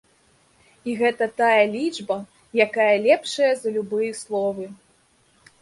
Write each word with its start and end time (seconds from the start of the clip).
І 0.89 0.95
гэта 1.01 1.27
тая 1.41 1.59
лічба, 1.75 2.17
якая 2.67 2.89
лепшая 3.05 3.53
за 3.63 3.75
любыя 3.77 4.11
словы. 4.25 4.65